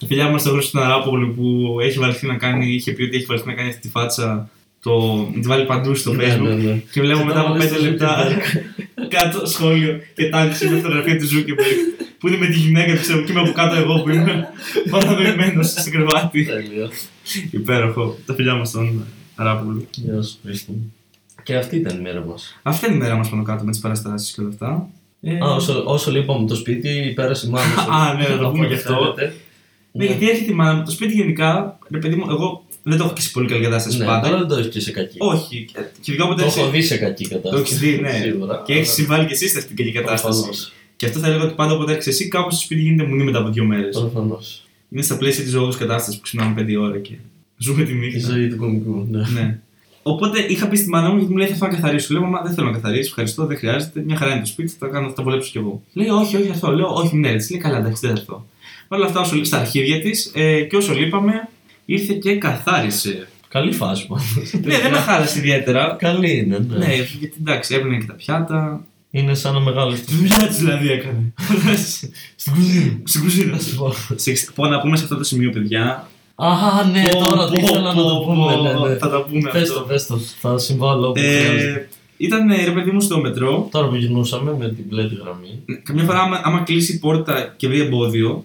[0.00, 3.16] Για- Το φιλιά μας το Χρήστο Αράπογλου που έχει βαλθεί να κάνει, είχε πει ότι
[3.16, 4.50] έχει βαλθεί να κάνει αυτή τη φάτσα.
[4.82, 6.42] Το, να τη βάλει παντού στο Ναι, facebook.
[6.42, 6.82] ναι, ναι.
[6.92, 9.08] Και βλέπω Και μετά το από βάλε 5 στο λεπτά Zuckerberg.
[9.16, 11.76] κάτω σχόλιο και τάξη με φωτογραφία του Ζούκεμπεργκ
[12.18, 14.48] που είναι με τη γυναίκα του ξέρω και είμαι από κάτω εγώ που είμαι
[14.90, 16.44] παραδοημένος στο κρεβάτι.
[16.44, 16.90] Τέλειο.
[17.50, 18.16] Υπέροχο.
[18.26, 19.04] Τα φιλιά μας τον
[19.34, 19.86] Αράπογλου.
[19.94, 20.94] Γεια σου, Χρήστο μου.
[21.42, 22.58] Και αυτή ήταν η μέρα μας.
[22.62, 24.88] Αυτή είναι η μέρα μας πάνω κάτω με τις παραστάσεις και όλα αυτά.
[25.22, 27.92] Ε, Α, όσο, όσο λείπαμε το σπίτι, πέρασε η μάνα σου.
[28.00, 29.14] Α, ναι, να το Από πούμε ό,τι και αυτό.
[29.92, 30.12] Φαίνεται.
[30.12, 30.84] Ναι, γιατί έρχεται η μάνα μου.
[30.84, 33.98] Το σπίτι γενικά, ρε παιδί μου, εγώ δεν το έχω και σε πολύ καλή κατάσταση
[33.98, 34.26] Ναι, πάντα.
[34.28, 35.16] τώρα δεν το έχεις και σε κακή.
[35.18, 35.64] Όχι.
[35.72, 37.54] και- Και ειδικά Το όποτε έχω είσαι- δει σε κακή κατάσταση.
[37.54, 38.10] Το έχεις δει, ναι.
[38.22, 38.62] Σίγουρα.
[38.66, 40.32] Και έχεις συμβάλει και εσύ σε αυτήν την κακή κατάσταση.
[40.38, 40.72] Προφανώς.
[40.96, 43.38] Και αυτό θα έλεγα ότι πάντα όποτε έρχεσαι εσύ, κάπως στο σπίτι γίνεται μουνή μετά
[43.38, 43.98] από δύο μέρες.
[43.98, 44.64] Προφανώς.
[44.90, 47.12] Είναι στα πλαίσια της ζωγού κατάστασης που ξυπνάμε πέντε ώρα και
[47.56, 48.28] ζούμε τη Η νύχτα.
[48.30, 49.06] ζωή του κομικού.
[49.10, 49.22] Ναι.
[49.34, 49.58] Ναι.
[50.02, 52.12] Οπότε είχα πει στη μάνα μου γιατί μου λέει θα πάω να καθαρίσω.
[52.14, 53.06] Λέω, Μαμά, δεν θέλω να καθαρίσω.
[53.08, 54.02] Ευχαριστώ, δεν χρειάζεται.
[54.06, 55.82] Μια χαρά είναι το σπίτι, θα, κάνω, θα τα βολέψω κι εγώ.
[55.92, 56.70] Λέει, Όχι, όχι, θα έρθω.
[56.72, 57.52] Λέω, Όχι, μην έρθει.
[57.52, 58.34] Λέει, Καλά, εντάξει, δεν θα έρθω.
[58.34, 58.59] Παρ'
[58.92, 61.48] όλα αυτά, όσο, στα αρχίδια της ε, και όσο λείπαμε,
[61.84, 63.28] ήρθε και καθάρισε.
[63.48, 64.16] Καλή φάση μου.
[64.64, 65.96] ναι, δεν με χάλασε ιδιαίτερα.
[65.98, 66.76] Καλή είναι, ναι.
[66.76, 68.84] ναι, γιατί εντάξει, έπαιρνε και τα πιάτα.
[69.10, 71.32] Είναι σαν να μεγάλο Τη δουλειά της δηλαδή έκανε.
[72.36, 73.00] Στην κουζίνα.
[73.04, 73.52] Στην κουζίνα.
[73.52, 73.92] Να σου πω.
[74.14, 76.08] Σε- Πω να πούμε σε αυτό το σημείο, παιδιά.
[76.34, 76.48] Α,
[76.92, 78.54] ναι, Πω, τώρα τι πω, ήθελα να το πω, πούμε.
[78.54, 78.96] πω, ναι, ναι.
[78.96, 79.86] Θα τα πούμε Πες το, αυτό.
[79.86, 80.18] πες το.
[80.40, 81.70] Θα συμβάλλω όπου χρειάζεται.
[81.70, 83.68] Ε, ήταν ε, ρε παιδί μου στο μετρό.
[83.70, 85.62] Τώρα που γυρνούσαμε με την πλέτη γραμμή.
[85.82, 88.44] Καμιά φορά, άμα, άμα κλείσει η πόρτα και βρει εμπόδιο,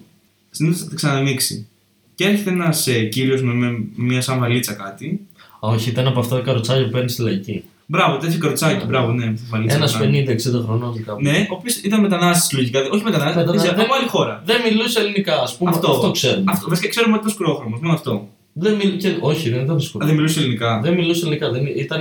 [0.56, 1.66] συνήθως θα τα ξανανοίξει.
[2.14, 5.20] Και έρχεται ένας ε, κύριος με, με μια σαν βαλίτσα κάτι.
[5.66, 7.64] Α, όχι, ήταν από αυτά τα καροτσάκια που παίρνεις στη λαϊκή.
[7.86, 9.76] Μπράβο, τέτοιο καροτσάκι, μπράβο, ναι, με τη βαλίτσα.
[9.76, 10.24] Ένας κάτι.
[10.28, 11.22] 50-60 χρονών κάπου.
[11.22, 12.80] Ναι, ο οποίος ήταν μετανάστης λογικά.
[12.92, 14.42] Όχι μετανάστης, Μετανάστης, από δεν- άλλη χώρα.
[14.44, 15.70] Δεν μιλούσε ελληνικά, ας πούμε.
[15.70, 15.90] Αυτό.
[15.90, 16.44] Αυτό, ξέρουμε.
[16.48, 18.28] Αυτό, βασικά ξέρουμε ότι ήταν σκουρόχρωμο, μόνο αυτό.
[18.58, 18.96] Δεν μιλ...
[18.96, 19.16] και...
[19.20, 20.06] Όχι, δεν ήταν Α, σκουρό.
[20.06, 20.80] δεν μιλούσε ελληνικά.
[20.82, 21.50] Δεν μιλούσε ελληνικά.
[21.50, 21.66] Δεν...
[21.66, 22.00] Ήταν.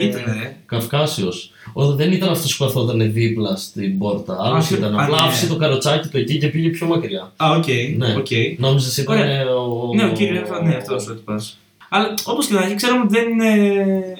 [0.00, 0.56] Ήτανε.
[0.66, 1.50] Καυκάσιος.
[1.96, 4.36] Δεν ήταν αυτός που καθόταν δίπλα στην πόρτα.
[4.40, 4.98] Άλλος Α, ήταν.
[4.98, 5.26] α, Απλά ναι.
[5.28, 7.32] άφησε το καροτσάκι του εκεί και πήγε πιο μακριά.
[7.36, 7.64] Α, οκ.
[7.96, 8.14] Ναι.
[8.18, 8.26] οκ.
[8.58, 9.18] Νόμιζες ήταν.
[9.18, 9.46] Ωραία.
[9.56, 9.94] Ο...
[9.94, 11.58] Ναι, ο κύριος, ναι, αυτός ο τυπάς.
[11.90, 13.52] Αλλά όπως και να έχει, ξέρουμε ότι δεν είναι.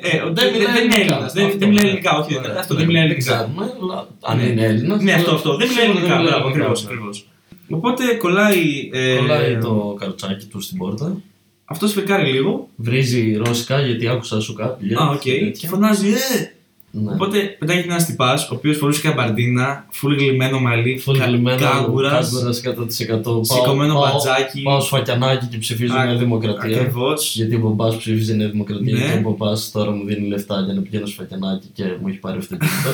[0.02, 1.32] Ε, δεν, δεν, δεν είναι Έλληνας.
[1.32, 2.36] Δεν, δεν μιλάει ελληνικά, όχι.
[2.36, 2.54] Ωραία.
[2.58, 3.34] Αυτό Ναι, δεν μιλάει ελληνικά.
[3.34, 4.42] ξέρουμε, αλλά αν Ναι.
[4.42, 5.02] είναι Έλληνας.
[5.02, 5.56] Ναι, αυτό, αυτό.
[5.56, 6.22] Δεν μιλάει σίγουρα ελληνικά.
[6.22, 6.82] Μπράβο, ελληνικά, ακριβώς.
[6.84, 6.88] ναι.
[6.90, 7.26] ακριβώς.
[7.70, 8.90] Οπότε κολλάει.
[8.92, 11.16] ε, Κολλάει το καροτσάκι του στην πόρτα.
[11.70, 12.68] Αυτός φρικάρει λίγο.
[12.76, 14.94] Βρίζει ρώσικα γιατί άκουσα σου κάτι.
[14.94, 15.20] Α, οκ.
[15.58, 16.52] Και φωνάζει, ε!
[16.90, 17.12] Ναι.
[17.12, 22.60] Οπότε πετάγεται ένας τυπάς, ο οποίος φορούσε καμπαρντίνα, φουλ γλειμμένο μαλλί, φουλ γλειμμένο, κάγκουρα, κάγκουρας
[22.60, 23.22] 100%.
[23.22, 24.62] Πάω- σηκωμένο πάω- μπατζάκι.
[24.62, 26.78] Πάω σφακιανάκι και ψηφίζω Α, Νέα Δημοκρατία.
[26.80, 27.34] Ακριβώς.
[27.36, 29.00] Γιατί ο μπαμπάς ψήφιζε Νέα Δημοκρατία Ναι.
[29.12, 32.38] και ο μπαμπάς τώρα μου δίνει λεφτά για να πηγαίνω σφακιανάκι και μου έχει πάρει
[32.38, 32.90] αυτοκίνητο.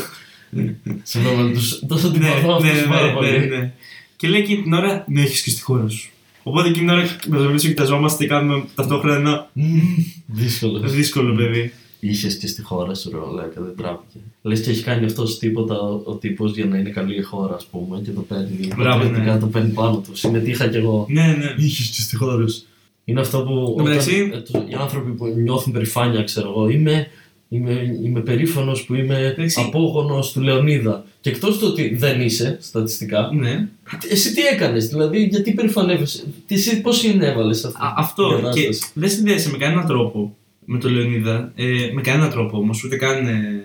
[1.02, 3.46] Συγγνώμη, αλλά τους- τόσο την Ναι, παθώ ναι, αυτούς πάρα ναι, ναι, πολύ.
[3.48, 3.72] ναι.
[4.16, 6.08] Και λέει εκείνη την ώρα, ναι, έχεις και στη χώρα σου.
[6.46, 9.80] Οπότε εκείνη την ώρα με το παιδί κοιταζόμαστε και κάνουμε ταυτόχρονα ένα Μμμ,
[10.26, 10.78] Δύσκολο.
[10.80, 11.72] δύσκολο παιδί.
[12.00, 14.18] Είχες και στη χώρα σου, ρε Ολέκα, δεν τράπηκε.
[14.42, 17.54] Λες και έχει κάνει αυτός τίποτα ο, ο τύπος για να είναι καλή η χώρα,
[17.54, 18.68] ας πούμε, και το παίρνει.
[18.76, 19.38] Μπράβο, πατριωτικά, ναι.
[19.40, 20.16] Το παίρνει πάνω του.
[20.16, 21.06] Συμμετείχα κι εγώ.
[21.08, 21.64] Ναι, ναι.
[21.64, 22.62] Είχες και στη χώρα σου.
[23.04, 23.50] Είναι αυτό που.
[23.50, 27.06] Εν τω όταν- μεταξύ- ε, το- οι άνθρωποι που νιώθουν περηφάνεια, ξέρω εγώ, είμαι,
[27.54, 29.60] είμαι, είμαι περήφανος που είμαι Εντάξει.
[29.66, 31.04] απόγονος του Λεωνίδα.
[31.20, 33.68] Και εκτός του ότι δεν είσαι στατιστικά, ναι.
[34.10, 38.28] εσύ τι έκανες, δηλαδή, γιατί περηφανεύεσαι, τι- εσύ πώς συνέβαλες σε αυτή Α, την αυτό
[38.28, 41.52] και κατάσταση; δεν συνδέεσαι με κανέναν τρόπο με τον Λεωνίδα.
[41.54, 43.64] Ε, με κανέναν τρόπο όμως, ούτε καν ε,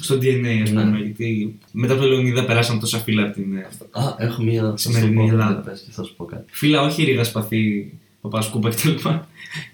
[0.00, 0.82] στο DNA, ας Ναι.
[0.82, 0.98] πούμε.
[0.98, 3.56] Γιατί μετά από τον Λεωνίδα περάσαν τόσα φύλλα από την.
[3.56, 4.62] ε, Α, έχω μία.
[4.62, 5.54] θα σου Σημερινή πω, Ελλάδα.
[5.54, 6.44] ναι, πες και θα σου πω κάτι.
[6.50, 8.88] Φύλλα, όχι ρίγα σπαθή, παπάς σκούπα κτλ.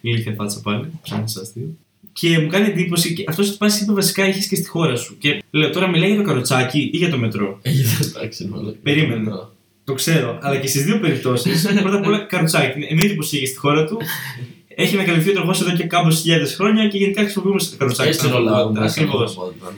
[0.00, 1.76] Ηλίθεια φάτσα πάλι, ψάχνεις αστείο.
[2.20, 5.16] Και μου κάνει εντύπωση και αυτό που πα είπε βασικά είχε και στη χώρα σου.
[5.18, 7.58] Και λέω τώρα μιλάει για το καροτσάκι ή για το μετρό.
[7.62, 9.20] Έγινε εντάξει, ναι, αλλά- Περίμενε.
[9.22, 9.50] Μετρά.
[9.84, 11.50] Το ξέρω, αλλά και στι δύο περιπτώσει
[11.82, 12.86] πρώτα απ' όλα καροτσάκι.
[12.88, 13.98] Εννοείται πω είχε στη χώρα του.
[14.68, 18.08] Έχει ανακαλυφθεί ο τροχό εδώ και κάμπο χιλιάδε χρόνια και γενικά χρησιμοποιούμε το καροτσάκι.
[18.08, 18.84] Έτσι ρολάρουμε.
[18.84, 19.18] Ακριβώ.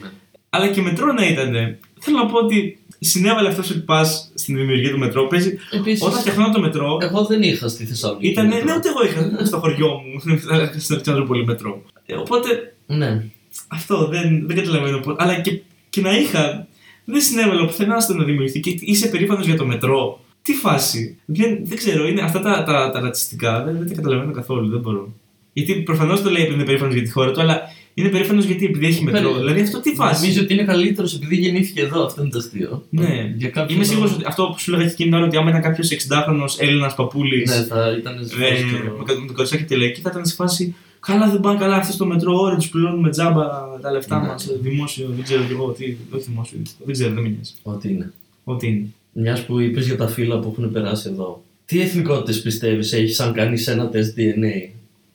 [0.01, 0.09] ναι.
[0.49, 1.77] Αλλά και μετρό να ήταν.
[1.99, 5.27] Θέλω να πω ότι συνέβαλε αυτό ότι πα στην δημιουργία του μετρό.
[5.27, 5.57] Παίζει.
[5.71, 8.27] Επίσης, Όταν φτιαχνόταν το μετρό, εγώ δεν είχα στη Θεσσαλονίκη.
[8.27, 8.47] ήταν.
[8.47, 8.73] Ναι, μετρό.
[8.77, 10.19] ούτε εγώ είχα στο χωριό μου,
[10.79, 11.81] στην Αλεξανδρούπολη μετρό.
[12.09, 13.23] Ε, Οπότε Ναι.
[13.67, 15.15] αυτό δεν, δεν καταλαβαίνω πώς.
[15.17, 16.67] Αλλά και, και να είχα,
[17.05, 20.19] δεν συνέβαλε πουθενά στο να δημιουργηθεί και είσαι περήφανος για το μετρό.
[20.41, 21.17] Τι φάση.
[21.25, 24.69] Δεν, δεν ξέρω, είναι αυτά τα, τα, τα ρατσιστικά δεν, δεν τα καταλαβαίνω καθόλου.
[24.69, 25.13] Δεν μπορώ.
[25.53, 27.61] Γιατί προφανώς το λέει επειδή είναι περήφανος για τη χώρα του, αλλά
[27.93, 29.21] είναι περήφανος γιατί επειδή έχει μετρό.
[29.29, 30.21] Περί- Δηλαδή αυτό τι φάση.
[30.21, 32.05] Νομίζω ότι είναι καλύτερος επειδή γεννήθηκε εδώ.
[32.05, 32.83] Αυτό είναι το αστείο.
[32.89, 33.33] Ναι.
[33.37, 35.37] Για κάποιον Είμαι σίγουρος λόγο- ότι αυτό που σου λέγα και εκείνη την ώρα ότι
[35.37, 39.03] άμα ήταν κάποιος 60χρονο Έλληνας παππούλης Ναι, θα ήταν ε, σφαίρος και με εγώ.
[39.03, 40.75] κα- με το κοριτσάκι τελεκή θα ήταν σε φάση.
[40.99, 43.45] Καλά, δεν πάνε καλά αυτοί στο μετρό, ώρα τους πληρώνουμε τζάμπα
[43.81, 44.27] τα λεφτά Ναι.
[44.27, 44.47] μας.
[44.61, 45.95] Δημόσιο, δεν ξέρω κι εγώ τι.
[46.11, 47.53] Όχι δημόσιο, δεν ξέρω, δεν με νοιάζει.
[47.63, 48.13] Ό,τι είναι.
[48.43, 48.85] Ό,τι είναι.
[49.13, 51.43] Μιας που είπες για τα φύλλα που έχουν περάσει εδώ.
[51.65, 54.69] Τι εθνικότητες πιστεύεις έχεις αν κάνεις ένα τεστ DNA.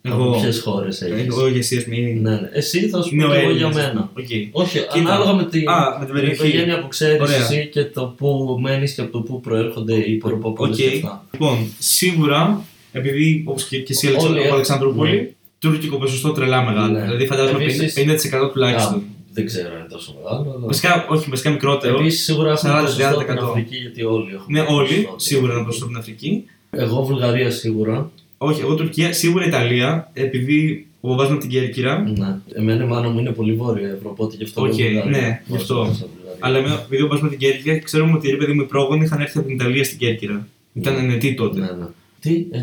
[0.07, 1.97] Εγώ- Από ποιες χώρες έχεις; Εγώ για εσύ, ας πούμε.
[1.97, 2.49] Ναι, ναι.
[2.53, 3.87] Εσύ θα σου Είναι πω ο και εγώ για Έλληνας.
[3.87, 4.11] μένα.
[4.19, 4.27] Οκ.
[4.53, 4.93] Όχι, Κοίτα.
[5.13, 6.35] ανάλογα με την, Α, με την περιοχή.
[6.35, 7.37] οικογένεια που ξέρεις Ωραία.
[7.37, 10.77] εσύ και το που μένεις και από το που προέρχονται οι προποπούλε Οκ.
[10.77, 11.25] και αυτά.
[11.33, 15.31] Λοιπόν, σίγουρα, επειδή όπως και, και εσύ, Αλεξανδρο- Όλοι από έχουν- Αλεξανδρούπολη, ναι.
[15.71, 16.93] Τουρκικό ποσοστό τρελά μεγάλο.
[16.93, 17.01] Ναι.
[17.03, 18.95] Δηλαδή, φαντάζομαι Επίσης- 50% τουλάχιστον.
[18.99, 20.51] Α, δεν ξέρω αν είναι τόσο μεγάλο.
[20.57, 20.67] Αλλά...
[20.67, 21.99] Βασικά, όχι, βασικά μικρότερο.
[21.99, 22.81] Επίσης σίγουρα έχουμε 40-30%.
[22.81, 24.61] ποσοστό στην Αφρική γιατί όλοι έχουμε.
[24.61, 25.15] Ναι, όλοι, ποσοστό.
[25.19, 26.45] σίγουρα ένα ποσοστό από την Αφρική.
[26.71, 28.11] Εγώ Βουλγαρία σίγουρα.
[28.39, 31.99] Όχι, εγώ Τουρκία, σίγουρα Ιταλία, επειδή ο μπαμπάς μου από την Κέρκυρα.
[32.17, 32.37] Ναι.
[32.55, 35.05] Εμένα η μάνα μου είναι πολύ βόρεια Ευρώπη, οπότε γι' αυτό Οκ, λέω Βουλγαρία.
[35.21, 35.75] ναι, γι' αυτό.
[35.75, 36.39] Βάζω μέσα Βουλγαρία.
[36.41, 38.65] Αλλά εμένα, επειδή ο μπαμπάς μου από την Κέρκυρα, ξέρουμε ότι ρε παιδί μου οι
[38.65, 40.47] πρόγονοι είχαν έρθει από την Ιταλία στην Κέρκυρα.
[40.73, 41.01] Ήταν Ναι.
[41.01, 41.59] ενετοί τότε.
[41.61, 41.87] Ναι, ναι.
[42.21, 42.59] Τι, ε,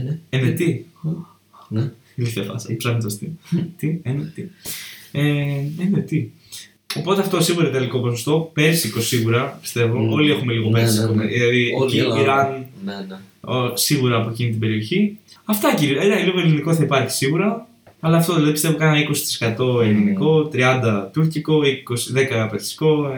[1.70, 1.92] ναι.
[2.16, 2.16] Ενετοί.
[2.16, 2.24] Ναι.
[2.24, 3.30] Ηλίθεια φάση, ψάχνει το αστείο.
[3.78, 4.52] Τι, ενετοί.
[5.12, 5.22] Ε,
[5.84, 6.32] ενετοί.
[6.96, 8.50] Οπότε αυτό σίγουρα ιταλικό ποσοστό.
[8.54, 10.00] Πέρσικο σίγουρα πιστεύω.
[10.00, 10.12] Μμμ.
[10.12, 11.14] Όλοι έχουμε λίγο Ναι, πέρσικο.
[11.14, 11.30] ναι, ναι.
[11.32, 12.22] Δηλαδή Όλοι εκεί, Ελλάδα.
[12.22, 13.54] Ιράν, Ναι, ναι.
[13.54, 15.18] ο, σίγουρα από εκείνη την περιοχή.
[15.46, 16.02] Αυτά κύριε.
[16.02, 17.66] Ένα λίγο ελληνικό θα υπάρχει σίγουρα.
[18.00, 18.98] Αλλά αυτό δηλαδή πιστεύω κάνα
[19.80, 23.10] 20% ελληνικό, 30% τουρκικό, 20, 10% περσικό,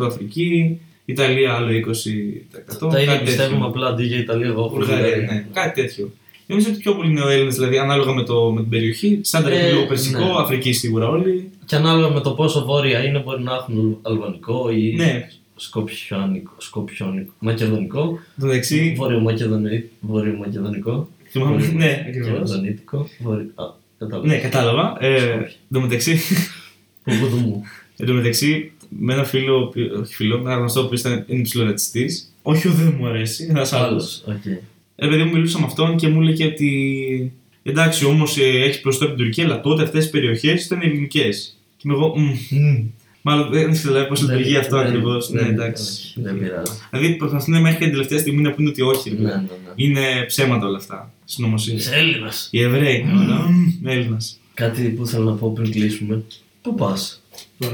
[0.00, 2.90] 9% Αφρική, Ιταλία άλλο 20%.
[2.90, 3.66] Τα ίδια κάτι πιστεύουμε τέτοιο.
[3.66, 5.32] απλά αντί για Ιταλία, εγώ έχω Βουλγαρία, Βουλγαρία.
[5.32, 5.46] ναι.
[5.52, 6.12] Κάτι τέτοιο.
[6.46, 9.18] Νομίζω ότι πιο πολύ είναι ο Έλληνας, δηλαδή ανάλογα με, το, με την περιοχή.
[9.22, 10.32] Σαν Ε, λίγο περσικό, ναι.
[10.38, 11.50] Αφρική σίγουρα όλοι.
[11.66, 15.28] Και ανάλογα με το πόσο βόρεια είναι, μπορεί να έχουν αλβανικό ή Ναι.
[15.56, 18.94] σκοπιόνικο, σκοπιόνικο, μακεδονικό, Το μεταξύ.
[18.96, 21.66] βορειομακεδονικό, βορειομακεδονικό, Θυμάμαι.
[21.74, 22.28] Ναι, ακριβώς.
[22.30, 23.46] μακεδονίτικο, βορειο...
[23.54, 23.64] Α,
[23.98, 24.26] κατάλαβα.
[24.26, 24.96] Ναι, κατάλαβα.
[25.00, 26.18] Ε, εν τω μεταξύ,
[27.04, 27.62] Που βουδού μου.
[27.98, 31.24] εν τω μεταξύ, με ένα φίλο, ο οποίο- όχι φίλο, με ένα γνωστό που ήταν
[31.26, 32.06] είναι ψιλορατσιστής.
[32.42, 34.22] Όχι, ο δεν μου αρέσει, ένας άλλος.
[34.26, 34.38] Άλλος,
[34.96, 35.04] οκ.
[35.04, 39.14] Ε, παιδί μου, μιλούσα με αυτόν και μου έλεγε ότι εντάξει, όμως έχει ποσοστό από
[39.14, 41.58] την Τουρκία, αλλά τότε αυτές οι περιοχές ήταν ελληνικές.
[41.76, 42.86] Και είμαι εγώ, «Μμ, μμ».
[43.26, 45.30] Μάλλον δεν έχει καταλάβει πώς Δεν- λειτουργεί αυτό δεν- ακριβώς.
[45.30, 45.82] Ναι, δεν- εντάξει.
[45.82, 46.72] όχι, Δεν πειράζει.
[46.90, 49.10] Δηλαδή προσπαθούν μέχρι και την τελευταία στιγμή να πούνε ότι όχι.
[49.10, 49.34] ρε Ναι, παιδί.
[49.34, 49.72] ναι, ναι.
[49.76, 51.12] Είναι ψέματα όλα αυτά.
[51.24, 51.74] Συνωμοσία.
[51.74, 52.48] Είσαι Έλληνας.
[52.50, 53.04] Οι Εβραίοι.
[53.84, 54.40] Έλληνας.
[54.54, 56.22] Κάτι που θέλω να πω πριν κλείσουμε.
[56.62, 57.22] Πού πας;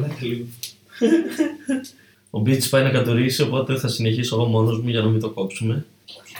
[2.31, 5.31] Ο Μπίτς πάει να κατουρίσει, οπότε θα συνεχίσω εγώ μόνος μου για να μην το
[5.31, 5.87] κόψουμε.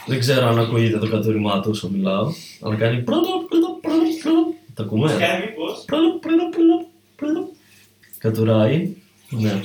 [0.07, 4.55] Δεν ξέρω αν ακούγεται το κατουριμά του όσο μιλάω, αλλά κάνει προλο, προλο, προλο, προλο.
[4.75, 5.17] Το ακούμε;
[5.87, 7.49] Προλο, προλο, προλο, προλο.
[8.19, 8.97] Κατουράει.
[9.31, 9.61] Ναι.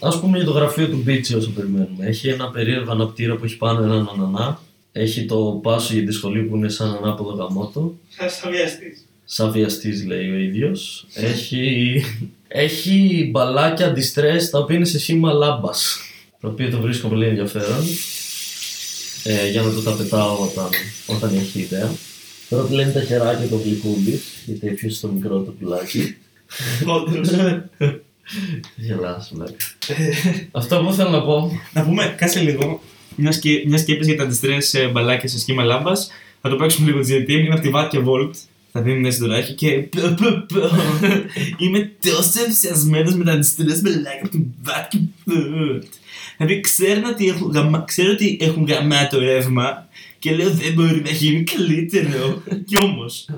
[0.00, 2.06] Ας πούμε για το γραφείο του Μπίτσι όσο περιμένουμε.
[2.06, 4.60] Έχει ένα περίεργο αναπτήρα που έχει πάνω έναν ανανά.
[4.92, 7.94] Έχει το πάσο για τη σχολή που είναι σαν ανάποδο γαμότο.
[9.24, 11.06] Σαν βιαστής λέει ο ίδιος.
[11.14, 12.02] Έχει,
[12.48, 15.98] έχει μπαλάκια αντιστρες τα οποία είναι σε σήμα λάμπας.
[16.40, 17.84] Το οποίο το βρίσκω πολύ ενδιαφέρον.
[19.22, 20.68] Ε, για να το τα πετάω όταν,
[21.06, 21.92] όταν έχει ιδέα.
[22.48, 26.16] Τώρα τι λένε τα χεράκια το γλυκούλης, γιατί έφυγε στο μικρό το πουλάκι.
[28.76, 29.56] Γελάς, βλάκα.
[30.50, 32.82] Αυτό που θέλω να πω, Να πούμε, κάτσε λίγο.
[33.16, 33.62] Μιας, σκε...
[33.66, 36.10] μιας σκέψη για τα αντιστρέ μπαλάκια σε σχήμα λάμπας.
[36.40, 37.28] Θα το παίξουμε λίγο GT.
[37.28, 38.30] Είναι από τη Watt και Volt.
[38.72, 39.88] Θα δίνει ένα συντοράκι και.
[41.58, 45.82] Είμαι τόσο ενθουσιασμένος με τα αντιστρέ μπαλάκια από τη Watt και Volt.
[46.36, 47.84] Δηλαδή ξέρω ότι έχουν, γαμα...
[47.86, 52.42] ξέρω ότι έχουν γαμάτο ρεύμα και λέω δεν μπορεί να γίνει καλύτερο.
[52.66, 53.28] Κι όμως.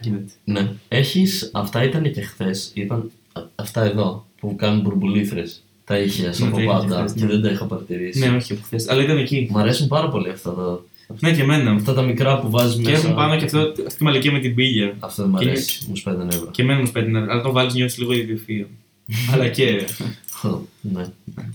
[0.00, 0.32] Γίνεται.
[0.44, 5.62] ναι, έχεις, αυτά ήταν και χθες, ήταν α- αυτά εδώ που κάνουν μπουρμπουλήθρες.
[5.84, 7.30] Τα είχες Ναι, από τα είχα πάντα χθες, και ναι.
[7.30, 8.18] δεν τα είχα παρατηρήσει.
[8.18, 8.88] Ναι, όχι από χθες.
[8.88, 9.48] Αλλά ήταν εκεί.
[9.50, 10.80] Μ' αρέσουν πάρα πολύ αυτά τα,
[11.20, 11.70] Ναι, και εμένα.
[11.70, 13.02] αυτά τα μικρά που βάζεις Και μέσα.
[13.02, 14.96] έχουν πάνω και αυτό, αυτή τη μαλακία με την πίγια.
[14.98, 16.48] Αυτό δεν μ' Και είναι- αρέσει, μου σπάει νεύρα.
[16.50, 18.66] Και εμένα μου σπέτει, αλλά το βάλεις νιώθεις λίγο ιδιοφυα.
[19.32, 19.86] αλλά και.
[20.80, 21.06] ναι.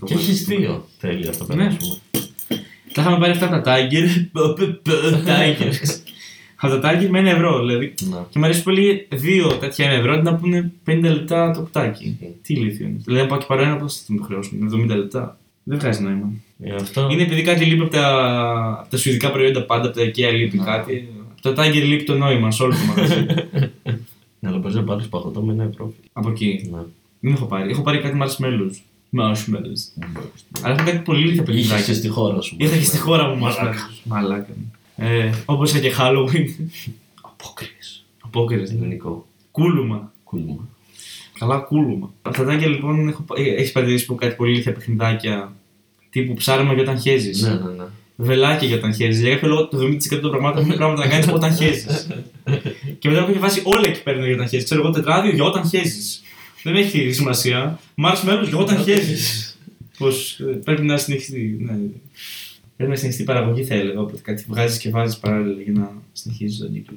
[0.04, 0.86] Και έχεις δύο.
[1.00, 1.54] Τέλεια, θα Ναι.
[1.56, 1.96] περάσουμε.
[2.92, 4.06] Τα είχαμε πάρει αυτά από τα Tiger.
[5.26, 5.72] Tiger.
[6.62, 7.94] Από τα Tiger με ένα ευρώ δηλαδή.
[8.00, 8.16] Ναι.
[8.30, 12.18] Και μου αρέσει πολύ δύο τέτοια ένα ευρώ αντί να πούνε 50 λεπτά το κουτάκι.
[12.42, 13.00] Τι ηλίθιο είναι.
[13.04, 14.58] Δηλαδή, αν πάω και πάρω ένα, πώς θα το χρεώσουν,
[14.90, 15.38] 70 λεπτά.
[15.62, 16.32] Δεν βγάζει νόημα.
[16.62, 17.08] Ε, αυτό...
[17.10, 18.06] Είναι επειδή κάτι λείπει από τα,
[18.80, 20.64] από τα σουηδικά προϊόντα πάντα, από τα IKEA λείπει Ναι.
[20.64, 21.08] κάτι.
[21.44, 23.26] Από τα Tiger λείπει το νόημα σε όλο το μαγαζί.
[24.40, 25.92] Ναι, αλλά παίζει να πάρεις παγωτό με ένα ευρώ.
[26.12, 26.68] από εκεί.
[26.72, 26.78] Ναι.
[27.20, 27.70] Δεν έχω πάρει.
[27.70, 28.74] Έχω πάρει κάτι marshmallows.
[29.18, 30.04] Marshmallows.
[30.62, 31.94] Αλλά έχω κάτι πολύ λίγα Είχες παιχνιδάκια.
[31.94, 32.56] στη χώρα σου.
[32.58, 33.72] Ήρθα και στη χώρα μου Μαλάκα.
[33.72, 34.00] marshmallows.
[34.04, 34.46] Μαλάκα.
[34.96, 36.48] Ε, Όπως είχα και Halloween.
[37.20, 38.04] Απόκριες.
[38.20, 38.70] Απόκριες.
[38.70, 39.26] Ελληνικό.
[39.50, 40.12] Κούλουμα.
[40.24, 40.68] Κούλμα.
[41.40, 42.14] Καλά, κούλουμα.
[42.22, 43.24] Αυτατάκια λοιπόν έχω...
[43.36, 45.52] έχεις παρατηρήσει που κάτι πολύ λίγα παιχνιδάκια
[46.10, 47.42] τύπου ψάρεμα για όταν χέζεις.
[47.42, 47.84] Ναι, ναι, ναι.
[48.16, 49.20] Βελάκια για όταν χέζεις.
[49.22, 52.06] Για κάποιο λόγο το 70% των πραγμάτων έχουν πράγματα να κάνεις όταν χέζεις.
[52.98, 54.64] και μετά έχω βάσει όλα εκεί πέρα για όταν χέζεις.
[54.64, 56.22] Ξέρω εγώ τετράδιο για όταν χέζεις.
[56.62, 57.78] Δεν έχει σημασία.
[58.04, 59.58] Marshmallows για όταν χέζεις.
[59.98, 60.06] Πω
[60.64, 61.56] πρέπει να συνεχιστεί.
[61.60, 61.78] Ναι.
[62.76, 64.00] Πρέπει να συνεχιστεί η παραγωγή, θα έλεγα.
[64.00, 66.96] Οπότε κάτι βγάζεις και βάζεις παράλληλα για να συνεχίζεις τον κύκλο.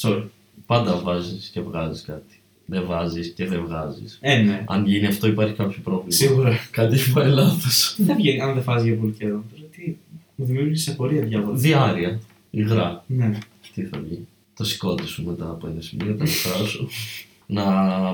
[0.00, 0.22] Sorry.
[0.66, 2.40] Πάντα βάζεις και βγάζεις κάτι.
[2.66, 4.18] Δεν βάζεις και δεν βγάζεις.
[4.20, 4.64] Ε, ναι.
[4.66, 6.10] Αν γίνει αυτό, υπάρχει κάποιο πρόβλημα.
[6.10, 6.58] Σίγουρα.
[6.70, 7.94] Κάτι έχει πάει λάθος.
[7.96, 9.44] Τι θα βγει αν δεν βάζει για πολύ καιρό.
[9.54, 9.94] Τώρα Τι,
[10.34, 11.56] μου δημιούργησε απορία διάβολα.
[11.56, 12.20] Διάρροια.
[12.50, 13.04] Υγρά.
[13.06, 13.38] Ναι.
[13.74, 14.26] Τι θα βγει.
[14.56, 16.88] Το συκώτι σου μετά από ένα σημείο, τα λεφτά σου.
[17.46, 17.64] Να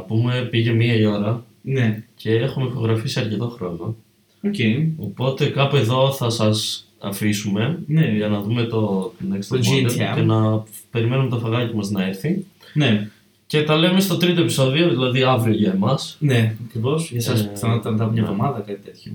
[0.07, 2.03] πούμε, πήγε μία η ώρα Ναι.
[2.17, 3.97] και έχουμε ηχογραφήσει αρκετό χρόνο.
[4.45, 4.55] Οκ.
[4.97, 8.07] Οπότε κάπου εδώ θα σας αφήσουμε Ναι.
[8.17, 10.15] για να δούμε το next top model GNTM.
[10.15, 12.45] και να περιμένουμε το φαγάκι μας να έρθει.
[12.75, 13.09] Ναι.
[13.53, 16.17] Και τα λέμε στο τρίτο επεισόδιο, δηλαδή αύριο για εμάς.
[16.21, 17.11] Ναι, ακριβώς.
[17.11, 18.29] Για εσά Ε, πιθανότατα μετά από μια ναι.
[18.29, 19.13] εβδομάδα κάτι τέτοιο.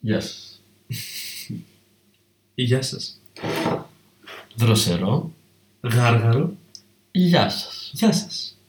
[0.00, 0.62] Γεια σας.
[2.54, 3.20] Γεια σας.
[4.54, 5.32] Δροσερό.
[5.82, 6.56] Γάργαρο.
[7.10, 7.90] Γεια σας.
[7.94, 8.53] Γεια σας.